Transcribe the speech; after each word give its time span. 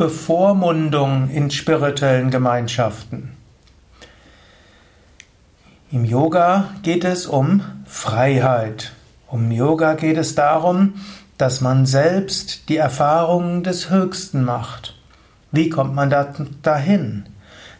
Bevormundung 0.00 1.28
in 1.28 1.50
spirituellen 1.50 2.30
Gemeinschaften. 2.30 3.32
Im 5.92 6.06
Yoga 6.06 6.70
geht 6.82 7.04
es 7.04 7.26
um 7.26 7.60
Freiheit. 7.84 8.92
Um 9.26 9.50
Yoga 9.50 9.92
geht 9.92 10.16
es 10.16 10.34
darum, 10.34 10.94
dass 11.36 11.60
man 11.60 11.84
selbst 11.84 12.70
die 12.70 12.78
Erfahrungen 12.78 13.62
des 13.62 13.90
Höchsten 13.90 14.42
macht. 14.42 14.96
Wie 15.52 15.68
kommt 15.68 15.94
man 15.94 16.08
da, 16.08 16.32
dahin? 16.62 17.26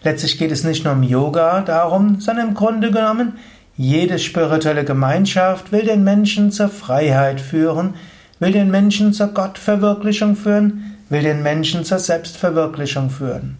Letztlich 0.03 0.37
geht 0.37 0.53
es 0.53 0.63
nicht 0.63 0.85
nur 0.85 0.93
um 0.93 1.03
Yoga 1.03 1.63
darum, 1.63 2.21
sondern 2.21 2.49
im 2.49 2.55
Grunde 2.55 2.91
genommen, 2.91 3.39
jede 3.79 4.19
spirituelle 4.19 4.85
Gemeinschaft 4.85 5.73
will 5.73 5.87
den 5.87 6.05
Menschen 6.05 6.53
zur 6.53 6.69
Freiheit 6.69 7.41
führen, 7.41 7.95
will 8.41 8.53
den 8.53 8.71
Menschen 8.71 9.15
zur 9.15 9.29
Gottverwirklichung 9.29 10.37
führen, 10.37 10.99
will 11.11 11.23
den 11.23 11.43
Menschen 11.43 11.85
zur 11.85 11.99
Selbstverwirklichung 11.99 13.11
führen. 13.11 13.59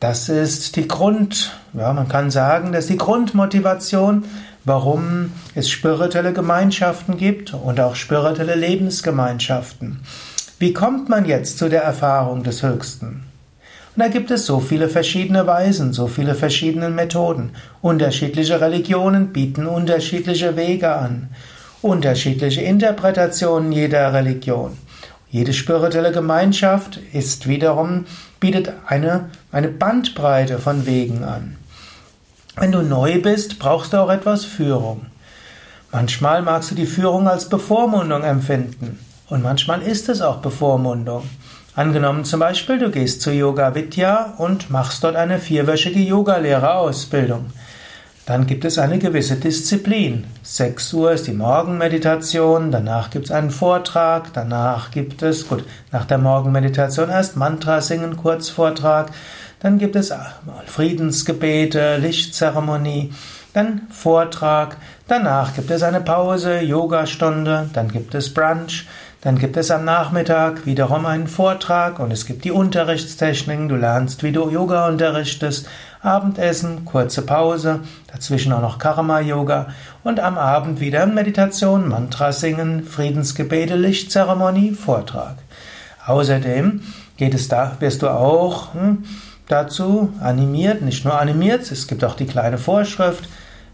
Das 0.00 0.28
ist 0.28 0.74
die 0.76 0.88
Grund, 0.88 1.52
ja, 1.72 1.92
man 1.92 2.08
kann 2.08 2.30
sagen, 2.30 2.72
das 2.72 2.84
ist 2.84 2.90
die 2.90 2.98
Grundmotivation, 2.98 4.24
warum 4.64 5.30
es 5.54 5.70
spirituelle 5.70 6.32
Gemeinschaften 6.32 7.16
gibt 7.16 7.54
und 7.54 7.78
auch 7.78 7.94
spirituelle 7.94 8.56
Lebensgemeinschaften. 8.56 10.00
Wie 10.58 10.72
kommt 10.72 11.08
man 11.08 11.24
jetzt 11.24 11.58
zu 11.58 11.68
der 11.68 11.82
Erfahrung 11.82 12.42
des 12.42 12.64
Höchsten? 12.64 13.24
Und 13.94 14.00
da 14.02 14.08
gibt 14.08 14.30
es 14.30 14.46
so 14.46 14.58
viele 14.58 14.88
verschiedene 14.88 15.46
Weisen, 15.46 15.92
so 15.92 16.08
viele 16.08 16.34
verschiedene 16.34 16.88
Methoden. 16.88 17.50
Unterschiedliche 17.80 18.60
Religionen 18.60 19.32
bieten 19.32 19.66
unterschiedliche 19.66 20.56
Wege 20.56 20.94
an, 20.94 21.28
unterschiedliche 21.82 22.62
Interpretationen 22.62 23.70
jeder 23.70 24.12
Religion. 24.12 24.76
Jede 25.32 25.54
spirituelle 25.54 26.12
Gemeinschaft 26.12 27.00
ist 27.14 27.48
wiederum, 27.48 28.04
bietet 28.38 28.74
eine, 28.86 29.30
eine 29.50 29.68
Bandbreite 29.68 30.58
von 30.58 30.84
Wegen 30.84 31.24
an. 31.24 31.56
Wenn 32.54 32.70
du 32.70 32.82
neu 32.82 33.18
bist, 33.22 33.58
brauchst 33.58 33.94
du 33.94 33.96
auch 33.96 34.10
etwas 34.10 34.44
Führung. 34.44 35.06
Manchmal 35.90 36.42
magst 36.42 36.70
du 36.70 36.74
die 36.74 36.84
Führung 36.84 37.28
als 37.28 37.48
Bevormundung 37.48 38.24
empfinden 38.24 38.98
und 39.30 39.42
manchmal 39.42 39.80
ist 39.80 40.10
es 40.10 40.20
auch 40.20 40.42
Bevormundung. 40.42 41.22
Angenommen 41.74 42.26
zum 42.26 42.40
Beispiel, 42.40 42.78
du 42.78 42.90
gehst 42.90 43.22
zu 43.22 43.32
Yoga 43.32 43.74
Vidya 43.74 44.34
und 44.36 44.68
machst 44.68 45.02
dort 45.02 45.16
eine 45.16 45.38
vierwöchige 45.38 46.00
Yogalehrerausbildung. 46.00 47.46
Dann 48.24 48.46
gibt 48.46 48.64
es 48.64 48.78
eine 48.78 49.00
gewisse 49.00 49.34
Disziplin. 49.34 50.26
6 50.44 50.92
Uhr 50.94 51.12
ist 51.12 51.26
die 51.26 51.32
Morgenmeditation, 51.32 52.70
danach 52.70 53.10
gibt 53.10 53.24
es 53.24 53.30
einen 53.32 53.50
Vortrag, 53.50 54.32
danach 54.32 54.92
gibt 54.92 55.22
es, 55.22 55.48
gut, 55.48 55.64
nach 55.90 56.04
der 56.04 56.18
Morgenmeditation 56.18 57.10
erst 57.10 57.36
Mantra 57.36 57.80
singen, 57.80 58.16
Kurzvortrag, 58.16 59.10
dann 59.58 59.78
gibt 59.78 59.96
es 59.96 60.14
Friedensgebete, 60.66 61.96
Lichtzeremonie, 61.96 63.12
dann 63.54 63.82
Vortrag, 63.90 64.76
danach 65.08 65.54
gibt 65.54 65.72
es 65.72 65.82
eine 65.82 66.00
Pause, 66.00 66.60
Yogastunde, 66.60 67.70
dann 67.72 67.90
gibt 67.90 68.14
es 68.14 68.32
Brunch, 68.32 68.86
dann 69.22 69.38
gibt 69.38 69.56
es 69.56 69.70
am 69.70 69.84
Nachmittag 69.84 70.66
wiederum 70.66 71.06
einen 71.06 71.28
Vortrag 71.28 72.00
und 72.00 72.10
es 72.10 72.26
gibt 72.26 72.44
die 72.44 72.50
Unterrichtstechniken, 72.50 73.68
du 73.68 73.76
lernst, 73.76 74.24
wie 74.24 74.32
du 74.32 74.50
Yoga 74.50 74.88
unterrichtest, 74.88 75.68
Abendessen, 76.02 76.84
kurze 76.84 77.22
Pause, 77.22 77.80
dazwischen 78.12 78.52
auch 78.52 78.60
noch 78.60 78.80
Karma-Yoga 78.80 79.68
und 80.02 80.18
am 80.18 80.36
Abend 80.36 80.80
wieder 80.80 81.06
Meditation, 81.06 81.88
Mantra 81.88 82.32
singen, 82.32 82.82
Friedensgebete, 82.82 83.76
Lichtzeremonie, 83.76 84.72
Vortrag. 84.72 85.36
Außerdem 86.04 86.82
geht 87.16 87.34
es 87.34 87.46
da, 87.46 87.76
wirst 87.78 88.02
du 88.02 88.08
auch 88.08 88.74
hm, 88.74 89.04
dazu 89.46 90.12
animiert, 90.20 90.82
nicht 90.82 91.04
nur 91.04 91.20
animiert, 91.20 91.70
es 91.70 91.86
gibt 91.86 92.02
auch 92.02 92.16
die 92.16 92.26
kleine 92.26 92.58
Vorschrift, 92.58 93.28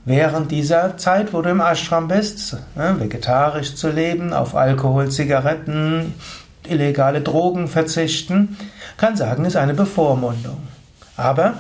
während 0.09 0.51
dieser 0.51 0.97
Zeit, 0.97 1.35
wo 1.35 1.43
du 1.43 1.51
im 1.51 1.61
Ashram 1.61 2.09
bist, 2.09 2.57
ne, 2.75 2.97
vegetarisch 2.99 3.75
zu 3.75 3.91
leben, 3.91 4.33
auf 4.33 4.55
Alkohol, 4.55 5.11
Zigaretten, 5.11 6.15
illegale 6.67 7.21
Drogen 7.21 7.69
verzichten, 7.69 8.57
kann 8.97 9.17
sagen, 9.17 9.45
ist 9.45 9.57
eine 9.57 9.75
Bevormundung. 9.75 10.63
Aber 11.17 11.55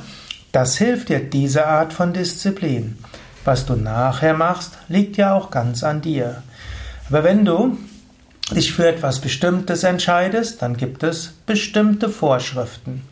das 0.51 0.79
hilft 0.79 1.11
dir, 1.11 1.21
diese 1.21 1.67
Art 1.67 1.93
von 1.93 2.15
Disziplin. 2.15 2.99
Was 3.45 3.67
du 3.67 3.75
nachher 3.75 4.35
machst, 4.35 4.79
liegt 4.89 5.19
ja 5.19 5.35
auch 5.35 5.51
ganz 5.51 5.85
an 5.85 6.01
dir. 6.01 6.43
Aber 7.09 7.25
wenn 7.25 7.45
du 7.45 7.77
dich 8.51 8.73
für 8.73 8.89
etwas 8.89 9.19
Bestimmtes 9.21 9.85
entscheidest, 9.85 10.63
dann 10.63 10.77
gibt 10.77 11.03
es 11.03 11.35
bestimmte 11.45 12.09
Vorschriften. 12.09 13.03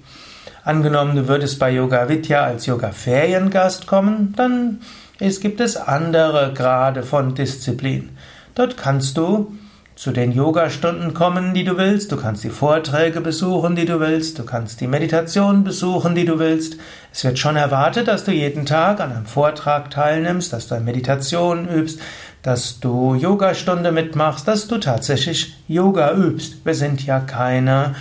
Angenommen, 0.65 1.15
du 1.15 1.29
würdest 1.29 1.59
bei 1.59 1.71
Yoga 1.71 2.09
Vidya 2.09 2.43
als 2.43 2.67
Yoga-Feriengast 2.67 3.87
kommen, 3.87 4.33
dann 4.37 4.81
es 5.19 5.41
gibt 5.41 5.61
es 5.61 5.77
andere 5.77 6.53
Grade 6.55 7.03
von 7.03 7.35
Disziplin. 7.35 8.11
Dort 8.55 8.77
kannst 8.77 9.17
du 9.17 9.57
zu 9.97 10.11
den 10.11 10.31
Yogastunden 10.31 11.15
kommen, 11.15 11.55
die 11.55 11.65
du 11.65 11.79
willst, 11.79 12.13
du 12.13 12.19
kannst 12.19 12.45
die 12.45 12.51
Vorträge 12.51 13.23
besuchen, 13.23 13.77
die 13.77 13.87
du 13.87 13.99
willst, 13.99 14.39
du 14.39 14.45
kannst 14.45 14.83
die 14.83 14.87
Meditation 14.87 15.65
besuchen, 15.65 16.15
die 16.15 16.27
du 16.27 16.39
willst. 16.39 16.77
Es 17.15 17.25
wird 17.25 17.39
schon 17.39 17.57
erwartet, 17.57 18.07
dass 18.07 18.25
du 18.25 18.31
jeden 18.31 18.67
Tag 18.67 19.01
an 19.01 19.11
einem 19.11 19.25
Vortrag 19.25 19.91
teilnimmst, 19.91 20.53
dass 20.53 20.69
du 20.69 20.75
eine 20.75 20.85
Meditation 20.85 21.67
übst, 21.67 21.99
dass 22.43 22.79
du 22.79 23.15
Yogastunde 23.15 23.91
mitmachst, 23.91 24.47
dass 24.47 24.69
du 24.69 24.77
tatsächlich 24.77 25.57
Yoga 25.67 26.13
übst. 26.13 26.67
Wir 26.67 26.75
sind 26.75 27.05
ja 27.07 27.21
keine 27.21 27.95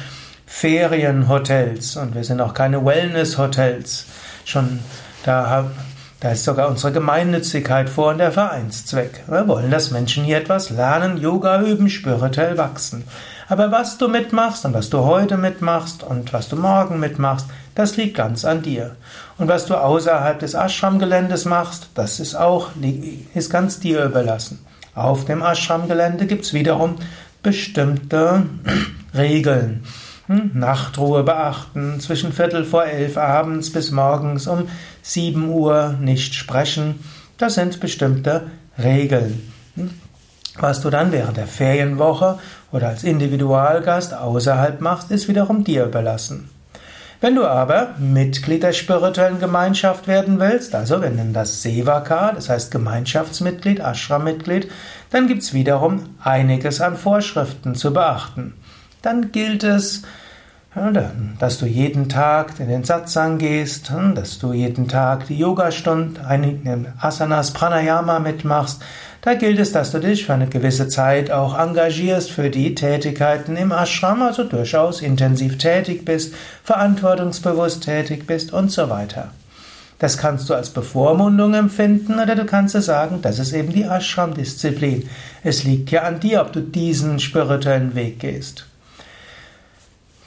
Ferienhotels 0.46 1.96
und 1.96 2.14
wir 2.14 2.26
sind 2.26 2.42
auch 2.42 2.54
keine 2.54 2.86
Wellnesshotels. 2.86 4.06
Schon 4.44 4.80
da 5.24 5.72
da 6.26 6.32
ist 6.32 6.44
sogar 6.44 6.70
unsere 6.70 6.92
Gemeinnützigkeit 6.92 7.88
vor 7.88 8.10
und 8.10 8.18
der 8.18 8.32
Vereinszweck. 8.32 9.22
Wir 9.28 9.48
wollen, 9.48 9.70
dass 9.70 9.92
Menschen 9.92 10.24
hier 10.24 10.38
etwas 10.38 10.72
lernen, 10.72 11.18
Yoga 11.18 11.62
üben, 11.62 11.88
spirituell 11.88 12.58
wachsen. 12.58 13.04
Aber 13.48 13.72
was 13.72 14.00
du 14.00 14.08
mitmachst 14.08 14.66
und 14.66 14.74
was 14.74 14.90
du 14.90 15.02
heute 15.02 15.38
mitmachst 15.38 16.02
und 16.02 16.34
was 16.34 16.50
du 16.50 16.56
morgen 16.56 17.00
mitmachst, 17.00 17.46
das 17.76 17.96
liegt 17.96 18.18
ganz 18.18 18.44
an 18.44 18.64
dir. 18.64 18.96
Und 19.38 19.50
was 19.50 19.68
du 19.68 19.76
außerhalb 19.76 20.40
des 20.40 20.56
Ashram-Geländes 20.56 21.46
machst, 21.46 21.90
das 21.94 22.20
ist 22.20 22.34
auch 22.34 22.70
ist 23.36 23.52
ganz 23.52 23.80
dir 23.80 24.04
überlassen. 24.04 24.66
Auf 24.96 25.26
dem 25.26 25.44
Ashram-Gelände 25.44 26.26
gibt 26.26 26.46
es 26.46 26.54
wiederum 26.54 26.96
bestimmte 27.44 28.48
Regeln. 29.14 29.84
Nachtruhe 30.28 31.24
beachten, 31.24 32.00
zwischen 32.00 32.34
Viertel 32.34 32.66
vor 32.66 32.86
elf 32.86 33.18
abends 33.18 33.72
bis 33.72 33.92
morgens 33.92 34.48
um 34.48 34.68
sieben 35.02 35.50
Uhr 35.50 35.96
nicht 36.02 36.34
sprechen. 36.34 37.00
Das 37.38 37.56
sind 37.56 37.80
bestimmte 37.80 38.48
Regeln. 38.82 39.52
Hm? 39.76 39.92
Was 40.58 40.82
du 40.82 40.90
dann 40.90 41.12
während 41.12 41.38
der 41.38 41.48
Ferienwoche 41.48 42.40
oder 42.72 42.88
als 42.88 43.04
Individualgast 43.04 44.14
außerhalb 44.14 44.82
machst, 44.82 45.12
ist 45.12 45.28
wiederum 45.28 45.64
dir 45.64 45.86
überlassen. 45.86 46.50
Wenn 47.22 47.36
du 47.36 47.46
aber 47.46 47.96
Mitglied 48.00 48.64
der 48.64 48.74
spirituellen 48.74 49.40
Gemeinschaft 49.40 50.08
werden 50.08 50.40
willst, 50.40 50.76
also 50.76 51.02
wir 51.02 51.10
nennen 51.10 51.34
das 51.34 51.62
Sevaka, 51.62 52.32
das 52.34 52.50
heißt 52.50 52.72
Gemeinschaftsmitglied, 52.72 53.80
Ashram-Mitglied, 53.80 54.70
dann 55.12 55.28
gibt 55.28 55.44
es 55.44 55.54
wiederum 55.54 56.16
einiges 56.24 56.82
an 56.82 56.98
Vorschriften 56.98 57.76
zu 57.76 57.94
beachten 57.94 58.54
dann 59.06 59.32
gilt 59.32 59.64
es, 59.64 60.02
dass 61.40 61.58
du 61.60 61.66
jeden 61.66 62.10
Tag 62.10 62.60
in 62.60 62.68
den 62.68 62.84
Satsang 62.84 63.38
gehst, 63.38 63.90
hm, 63.92 64.14
dass 64.14 64.40
du 64.40 64.52
jeden 64.52 64.90
Tag 64.90 65.28
die 65.28 65.38
Yogastunde, 65.38 66.20
Asanas, 67.00 67.52
Pranayama 67.52 68.20
mitmachst. 68.20 68.82
Da 69.22 69.36
gilt 69.36 69.58
es, 69.58 69.72
dass 69.72 69.92
du 69.92 70.00
dich 70.00 70.26
für 70.26 70.34
eine 70.34 70.48
gewisse 70.48 70.90
Zeit 70.90 71.32
auch 71.32 71.58
engagierst 71.58 72.30
für 72.30 72.50
die 72.50 72.76
Tätigkeiten 72.76 73.56
im 73.56 73.72
Ashram, 73.72 74.22
also 74.22 74.44
durchaus 74.44 75.02
intensiv 75.02 75.58
tätig 75.58 76.04
bist, 76.04 76.34
verantwortungsbewusst 76.64 77.84
tätig 77.84 78.28
bist 78.28 78.52
und 78.52 78.70
so 78.70 78.90
weiter. 78.90 79.30
Das 79.98 80.18
kannst 80.18 80.50
du 80.50 80.54
als 80.54 80.72
Bevormundung 80.72 81.54
empfinden 81.54 82.20
oder 82.20 82.36
du 82.36 82.46
kannst 82.46 82.76
es 82.76 82.86
sagen, 82.86 83.20
das 83.22 83.40
ist 83.40 83.54
eben 83.54 83.72
die 83.72 83.86
Ashram-Disziplin. 83.86 85.10
Es 85.42 85.64
liegt 85.64 85.90
ja 85.90 86.04
an 86.04 86.20
dir, 86.20 86.42
ob 86.42 86.52
du 86.52 86.60
diesen 86.60 87.20
spirituellen 87.20 87.96
Weg 87.96 88.20
gehst. 88.20 88.66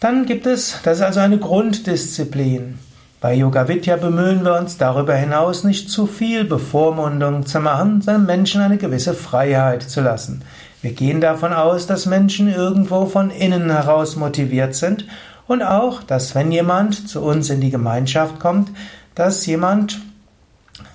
Dann 0.00 0.26
gibt 0.26 0.46
es, 0.46 0.78
das 0.84 0.98
ist 0.98 1.04
also 1.04 1.20
eine 1.20 1.38
Grunddisziplin. 1.38 2.78
Bei 3.20 3.34
Yoga 3.34 3.66
Vidya 3.66 3.96
bemühen 3.96 4.44
wir 4.44 4.56
uns 4.56 4.76
darüber 4.76 5.16
hinaus 5.16 5.64
nicht 5.64 5.90
zu 5.90 6.06
viel 6.06 6.44
Bevormundung 6.44 7.46
zu 7.46 7.58
machen, 7.58 8.00
sondern 8.00 8.26
Menschen 8.26 8.60
eine 8.60 8.76
gewisse 8.76 9.12
Freiheit 9.12 9.82
zu 9.82 10.00
lassen. 10.00 10.42
Wir 10.82 10.92
gehen 10.92 11.20
davon 11.20 11.52
aus, 11.52 11.88
dass 11.88 12.06
Menschen 12.06 12.48
irgendwo 12.48 13.06
von 13.06 13.30
innen 13.30 13.72
heraus 13.72 14.14
motiviert 14.14 14.76
sind 14.76 15.04
und 15.48 15.62
auch, 15.62 16.04
dass 16.04 16.36
wenn 16.36 16.52
jemand 16.52 17.08
zu 17.08 17.20
uns 17.20 17.50
in 17.50 17.60
die 17.60 17.70
Gemeinschaft 17.70 18.38
kommt, 18.38 18.70
dass 19.16 19.46
jemand 19.46 19.98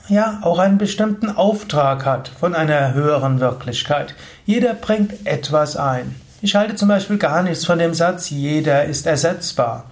ja 0.07 0.39
auch 0.43 0.59
einen 0.59 0.77
bestimmten 0.77 1.29
Auftrag 1.29 2.05
hat 2.05 2.29
von 2.29 2.55
einer 2.55 2.93
höheren 2.93 3.41
Wirklichkeit. 3.41 4.15
Jeder 4.45 4.73
bringt 4.73 5.27
etwas 5.27 5.75
ein. 5.75 6.15
Ich 6.43 6.57
halte 6.57 6.75
zum 6.75 6.89
Beispiel 6.89 7.17
gar 7.17 7.41
nichts 7.41 7.63
von 7.63 7.79
dem 7.79 7.93
Satz, 7.93 8.29
jeder 8.29 8.83
ist 8.83 9.05
ersetzbar. 9.05 9.85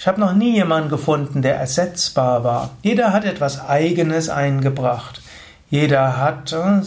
Ich 0.00 0.08
habe 0.08 0.18
noch 0.18 0.32
nie 0.32 0.54
jemanden 0.54 0.88
gefunden, 0.88 1.42
der 1.42 1.54
ersetzbar 1.54 2.42
war. 2.42 2.70
Jeder 2.82 3.12
hat 3.12 3.24
etwas 3.24 3.64
Eigenes 3.68 4.30
eingebracht. 4.30 5.22
Jeder 5.68 6.16
hat 6.16 6.52
äh, 6.52 6.80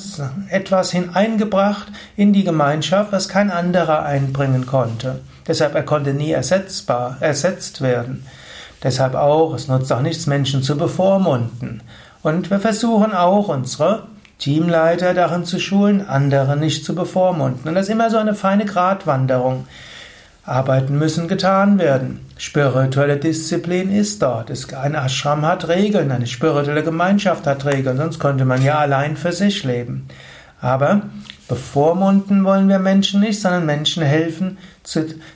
etwas 0.54 0.92
hineingebracht 0.92 1.94
in 2.18 2.34
die 2.34 2.44
Gemeinschaft, 2.44 3.14
was 3.14 3.30
kein 3.30 3.52
anderer 3.52 4.04
einbringen 4.04 4.66
konnte. 4.66 5.22
Deshalb 5.48 5.76
er 5.76 5.84
konnte 5.84 6.14
nie 6.14 6.32
ersetzbar, 6.34 7.16
ersetzt 7.22 7.80
werden. 7.80 8.28
Deshalb 8.84 9.16
auch, 9.16 9.54
es 9.54 9.70
nutzt 9.70 9.94
auch 9.94 10.02
nichts, 10.02 10.28
Menschen 10.28 10.62
zu 10.62 10.78
bevormunden. 10.78 11.82
Und 12.22 12.52
wir 12.52 12.60
versuchen 12.60 13.14
auch, 13.14 13.48
unsere 13.48 14.08
Teamleiter 14.40 15.14
darin 15.14 15.46
zu 15.46 15.60
schulen, 15.60 16.06
andere 16.08 16.58
nicht 16.58 16.84
zu 16.84 16.96
bevormunden. 16.96 17.68
Und 17.68 17.76
das 17.76 17.84
ist 17.84 17.94
immer 17.94 18.10
so 18.10 18.18
eine 18.18 18.36
feine 18.36 18.66
Gratwanderung. 18.66 19.68
Arbeiten 20.46 20.98
müssen 20.98 21.30
getan 21.30 21.80
werden. 21.80 22.20
Spirituelle 22.38 23.16
Disziplin 23.16 23.90
ist 23.90 24.22
dort. 24.22 24.52
Ein 24.74 24.96
Ashram 24.96 25.46
hat 25.46 25.70
Regeln, 25.70 26.12
eine 26.12 26.28
spirituelle 26.28 26.84
Gemeinschaft 26.84 27.48
hat 27.48 27.66
Regeln, 27.66 27.96
sonst 27.96 28.20
könnte 28.20 28.44
man 28.44 28.62
ja 28.62 28.80
allein 28.80 29.16
für 29.16 29.32
sich 29.32 29.64
leben. 29.64 30.08
Aber 30.60 31.04
bevormunden 31.48 32.44
wollen 32.44 32.68
wir 32.68 32.80
Menschen 32.80 33.22
nicht, 33.22 33.40
sondern 33.40 33.66
Menschen 33.66 34.04
helfen, 34.04 34.58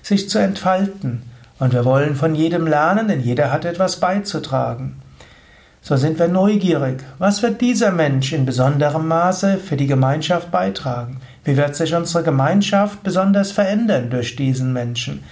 sich 0.02 0.30
zu 0.30 0.40
entfalten. 0.40 1.22
Und 1.60 1.74
wir 1.74 1.86
wollen 1.86 2.16
von 2.16 2.36
jedem 2.36 2.68
lernen, 2.68 3.08
denn 3.08 3.22
jeder 3.22 3.52
hat 3.52 3.64
etwas 3.64 4.02
beizutragen. 4.02 5.02
So 5.88 5.96
sind 5.96 6.20
wir 6.20 6.28
neugierig. 6.28 7.02
Was 7.18 7.42
wird 7.42 7.62
dieser 7.62 7.92
Mensch 7.94 8.34
in 8.34 8.46
besonderem 8.46 9.08
Maße 9.08 9.56
für 9.56 9.78
die 9.78 9.88
Gemeinschaft 9.88 10.52
beitragen? 10.52 11.22
Wie 11.46 11.56
wird 11.56 11.78
sich 11.78 11.96
unsere 11.96 12.26
Gemeinschaft 12.26 13.04
besonders 13.04 13.54
verändern 13.54 14.10
durch 14.10 14.36
diesen 14.36 14.74
Menschen? 14.74 15.24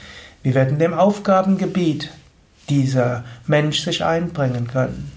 Wie 0.43 0.55
wird 0.55 0.71
in 0.71 0.79
dem 0.79 0.93
Aufgabengebiet 0.93 2.09
dieser 2.69 3.25
Mensch 3.47 3.81
sich 3.81 4.05
einbringen 4.05 4.67
können? 4.67 5.11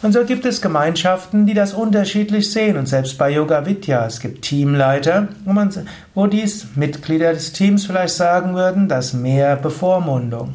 Und 0.00 0.12
so 0.12 0.24
gibt 0.24 0.46
es 0.46 0.62
Gemeinschaften, 0.62 1.44
die 1.44 1.52
das 1.52 1.74
unterschiedlich 1.74 2.50
sehen. 2.50 2.78
Und 2.78 2.86
selbst 2.88 3.18
bei 3.18 3.28
Yoga 3.28 3.66
Vidya, 3.66 4.06
es 4.06 4.20
gibt 4.20 4.40
Teamleiter, 4.40 5.28
wo, 5.44 5.52
man, 5.52 5.70
wo 6.14 6.26
dies 6.28 6.68
Mitglieder 6.76 7.34
des 7.34 7.52
Teams 7.52 7.84
vielleicht 7.84 8.14
sagen 8.14 8.54
würden, 8.54 8.88
dass 8.88 9.12
mehr 9.12 9.56
Bevormundung. 9.56 10.54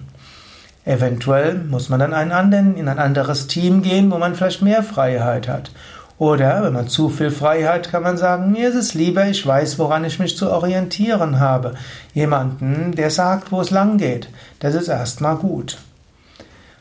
Eventuell 0.84 1.56
muss 1.56 1.90
man 1.90 2.00
dann 2.00 2.14
einen 2.14 2.32
anderen, 2.32 2.76
in 2.76 2.88
ein 2.88 3.00
anderes 3.00 3.48
Team 3.48 3.82
gehen, 3.84 4.12
wo 4.12 4.18
man 4.18 4.36
vielleicht 4.36 4.62
mehr 4.62 4.84
Freiheit 4.84 5.48
hat. 5.48 5.72
Oder 6.18 6.64
wenn 6.64 6.74
man 6.74 6.88
zu 6.88 7.10
viel 7.10 7.32
Freiheit, 7.32 7.90
kann 7.90 8.04
man 8.04 8.16
sagen, 8.18 8.52
mir 8.52 8.70
ist 8.70 8.76
es 8.76 8.94
lieber, 8.94 9.26
ich 9.28 9.46
weiß, 9.46 9.80
woran 9.80 10.06
ich 10.06 10.20
mich 10.20 10.38
zu 10.38 10.52
orientieren 10.52 11.40
habe. 11.40 11.74
Jemanden, 12.14 12.92
der 12.92 13.10
sagt, 13.10 13.52
wo 13.52 13.60
es 13.62 13.72
lang 13.72 13.98
geht. 13.98 14.30
Das 14.60 14.76
ist 14.76 14.88
erstmal 14.88 15.38
gut. 15.38 15.80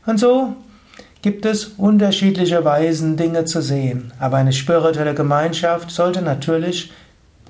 Und 0.04 0.20
so 0.20 0.56
gibt 1.22 1.46
es 1.46 1.64
unterschiedliche 1.76 2.64
Weisen, 2.64 3.16
Dinge 3.16 3.44
zu 3.44 3.62
sehen. 3.62 4.12
Aber 4.18 4.36
eine 4.36 4.52
spirituelle 4.52 5.14
Gemeinschaft 5.14 5.90
sollte 5.90 6.22
natürlich 6.22 6.92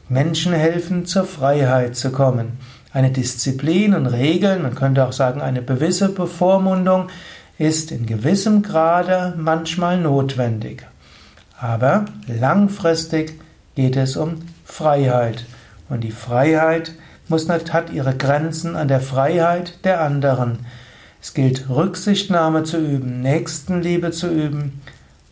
Menschen 0.09 0.53
helfen, 0.53 1.07
zur 1.07 1.25
Freiheit 1.25 1.97
zu 1.97 2.11
kommen. 2.11 2.59
Eine 2.93 3.13
Disziplin 3.13 3.95
und 3.95 4.07
Regeln, 4.07 4.63
man 4.63 4.75
könnte 4.75 5.07
auch 5.07 5.13
sagen, 5.13 5.41
eine 5.41 5.63
gewisse 5.63 6.09
Bevormundung 6.09 7.09
ist 7.57 7.93
in 7.93 8.07
gewissem 8.07 8.63
Grade 8.63 9.35
manchmal 9.37 9.99
notwendig. 9.99 10.87
Aber 11.61 12.07
langfristig 12.27 13.39
geht 13.77 13.97
es 13.97 14.17
um 14.17 14.37
Freiheit. 14.65 15.45
Und 15.89 16.03
die 16.03 16.11
Freiheit 16.11 16.95
muss, 17.29 17.49
hat 17.49 17.91
ihre 17.93 18.17
Grenzen 18.17 18.75
an 18.75 18.89
der 18.89 19.01
Freiheit 19.01 19.85
der 19.85 20.01
anderen. 20.01 20.67
Es 21.23 21.33
gilt 21.33 21.69
Rücksichtnahme 21.69 22.65
zu 22.65 22.79
üben, 22.79 23.21
Nächstenliebe 23.21 24.11
zu 24.11 24.29
üben 24.29 24.81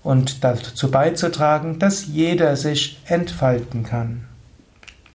und 0.05 0.45
dazu 0.45 0.91
beizutragen, 0.91 1.79
dass 1.79 2.07
jeder 2.07 2.57
sich 2.57 3.01
entfalten 3.07 3.83
kann. 3.83 4.28